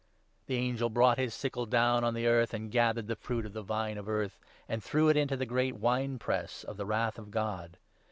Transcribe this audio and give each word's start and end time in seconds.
The 0.47 0.55
19 0.55 0.67
angel 0.71 0.89
brought 0.89 1.19
his 1.19 1.31
sickle 1.31 1.67
down 1.67 2.03
on 2.03 2.15
the 2.15 2.25
earth 2.25 2.55
and 2.55 2.71
gathered 2.71 3.05
the 3.05 3.15
fruit 3.15 3.45
of 3.45 3.53
the 3.53 3.61
Vine 3.61 3.99
of 3.99 4.09
Earth, 4.09 4.39
and 4.67 4.83
threw 4.83 5.09
it 5.09 5.15
into 5.15 5.37
the 5.37 5.45
great 5.45 5.75
wine 5.75 6.17
press 6.17 6.63
of 6.63 6.77
the 6.77 6.87
Wrath 6.87 7.19
of 7.19 7.29
God. 7.29 7.77